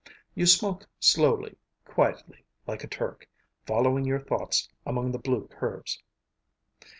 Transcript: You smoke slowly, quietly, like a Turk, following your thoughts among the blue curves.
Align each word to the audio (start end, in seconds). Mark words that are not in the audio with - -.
You 0.33 0.47
smoke 0.47 0.89
slowly, 0.99 1.59
quietly, 1.85 2.43
like 2.65 2.83
a 2.83 2.87
Turk, 2.87 3.27
following 3.67 4.03
your 4.03 4.19
thoughts 4.19 4.67
among 4.83 5.11
the 5.11 5.19
blue 5.19 5.47
curves. 5.49 6.01